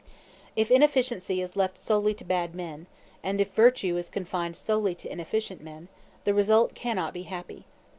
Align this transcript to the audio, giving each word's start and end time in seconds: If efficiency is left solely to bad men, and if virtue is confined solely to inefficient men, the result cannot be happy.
If 0.55 0.71
efficiency 0.71 1.41
is 1.41 1.55
left 1.55 1.77
solely 1.77 2.15
to 2.15 2.25
bad 2.25 2.55
men, 2.55 2.87
and 3.21 3.39
if 3.39 3.51
virtue 3.53 3.97
is 3.97 4.09
confined 4.09 4.57
solely 4.57 4.95
to 4.95 5.11
inefficient 5.11 5.61
men, 5.61 5.89
the 6.23 6.33
result 6.33 6.73
cannot 6.73 7.13
be 7.13 7.21
happy. 7.29 7.65